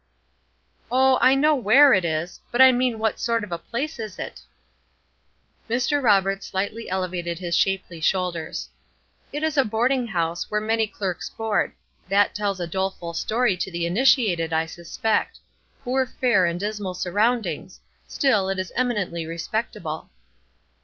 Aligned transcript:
"Oh, 0.91 1.19
I 1.21 1.35
know 1.35 1.55
where 1.55 1.93
it 1.93 2.03
is; 2.03 2.39
but 2.51 2.59
I 2.59 2.71
mean 2.71 2.97
what 2.97 3.19
sort 3.19 3.43
of 3.43 3.51
a 3.51 3.59
place 3.59 3.99
is 3.99 4.17
it?" 4.17 4.41
Mr. 5.69 6.01
Roberts 6.01 6.47
slightly 6.47 6.89
elevated 6.89 7.37
his 7.37 7.55
shapely 7.55 8.01
shoulders. 8.01 8.67
"It 9.31 9.43
is 9.43 9.57
a 9.57 9.63
boarding 9.63 10.07
house, 10.07 10.49
where 10.49 10.59
many 10.59 10.87
clerks 10.87 11.29
board; 11.29 11.73
that 12.09 12.33
tells 12.33 12.59
a 12.59 12.65
doleful 12.65 13.13
story 13.13 13.55
to 13.57 13.69
the 13.69 13.85
initiated, 13.85 14.51
I 14.51 14.65
suspect. 14.65 15.37
Poor 15.83 16.07
fare 16.07 16.47
and 16.47 16.59
dismal 16.59 16.95
surroundings; 16.95 17.79
still, 18.07 18.49
it 18.49 18.57
is 18.57 18.73
eminently 18.75 19.27
respectable." 19.27 20.09